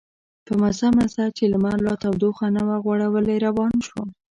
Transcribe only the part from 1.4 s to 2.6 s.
لمر لا تودوخه